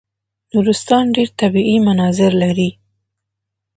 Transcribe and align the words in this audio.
نورستان 0.53 1.05
ډېر 1.15 1.29
طبیعي 1.39 1.77
مناظر 1.87 2.31
لري. 2.43 2.69